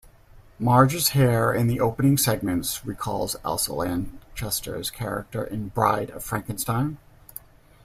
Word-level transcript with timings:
Marge's 0.57 1.09
hair 1.09 1.53
in 1.53 1.67
the 1.67 1.79
opening 1.79 2.17
segment 2.17 2.81
recalls 2.83 3.35
Elsa 3.45 3.71
Lanchester's 3.71 4.89
character 4.89 5.43
in 5.43 5.67
"Bride 5.67 6.09
of 6.09 6.23
Frankenstein". 6.23 6.97